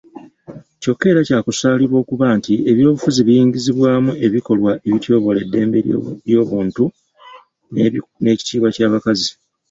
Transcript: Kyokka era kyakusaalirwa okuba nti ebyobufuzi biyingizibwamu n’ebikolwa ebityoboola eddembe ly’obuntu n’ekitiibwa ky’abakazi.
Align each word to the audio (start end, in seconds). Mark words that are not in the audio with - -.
Kyokka 0.81 1.05
era 1.11 1.21
kyakusaalirwa 1.27 1.97
okuba 2.03 2.25
nti 2.37 2.53
ebyobufuzi 2.71 3.21
biyingizibwamu 3.27 4.11
n’ebikolwa 4.13 4.71
ebityoboola 4.87 5.39
eddembe 5.45 5.77
ly’obuntu 6.27 6.83
n’ekitiibwa 8.23 8.69
ky’abakazi. 8.75 9.29